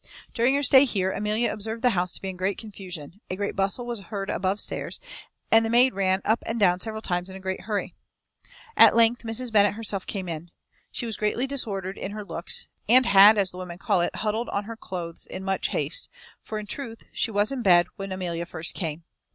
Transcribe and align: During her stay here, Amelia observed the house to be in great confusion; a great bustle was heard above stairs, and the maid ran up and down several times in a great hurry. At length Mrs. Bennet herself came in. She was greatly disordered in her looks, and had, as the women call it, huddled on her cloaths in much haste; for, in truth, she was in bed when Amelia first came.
During 0.33 0.55
her 0.55 0.63
stay 0.63 0.85
here, 0.85 1.11
Amelia 1.11 1.53
observed 1.53 1.83
the 1.83 1.91
house 1.91 2.11
to 2.13 2.21
be 2.23 2.29
in 2.29 2.35
great 2.35 2.57
confusion; 2.57 3.21
a 3.29 3.35
great 3.35 3.55
bustle 3.55 3.85
was 3.85 3.99
heard 3.99 4.31
above 4.31 4.59
stairs, 4.59 4.99
and 5.51 5.63
the 5.63 5.69
maid 5.69 5.93
ran 5.93 6.23
up 6.25 6.41
and 6.47 6.59
down 6.59 6.79
several 6.79 7.03
times 7.03 7.29
in 7.29 7.35
a 7.35 7.39
great 7.39 7.65
hurry. 7.65 7.93
At 8.75 8.95
length 8.95 9.21
Mrs. 9.21 9.51
Bennet 9.53 9.75
herself 9.75 10.07
came 10.07 10.27
in. 10.27 10.49
She 10.91 11.05
was 11.05 11.17
greatly 11.17 11.45
disordered 11.45 11.99
in 11.99 12.13
her 12.13 12.25
looks, 12.25 12.67
and 12.89 13.05
had, 13.05 13.37
as 13.37 13.51
the 13.51 13.57
women 13.57 13.77
call 13.77 14.01
it, 14.01 14.15
huddled 14.15 14.49
on 14.49 14.63
her 14.63 14.75
cloaths 14.75 15.27
in 15.27 15.43
much 15.43 15.67
haste; 15.67 16.09
for, 16.41 16.57
in 16.57 16.65
truth, 16.65 17.03
she 17.13 17.29
was 17.29 17.51
in 17.51 17.61
bed 17.61 17.85
when 17.97 18.11
Amelia 18.11 18.47
first 18.47 18.73
came. 18.73 19.03